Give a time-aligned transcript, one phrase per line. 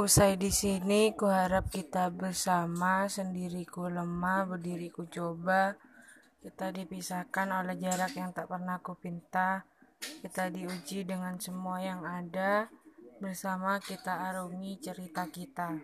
[0.00, 5.76] Usai di sini, kuharap kita bersama, sendiriku lemah, berdiriku coba.
[6.40, 9.68] Kita dipisahkan oleh jarak yang tak pernah ku pinta.
[10.00, 12.72] Kita diuji dengan semua yang ada.
[13.20, 15.76] Bersama kita arungi cerita kita.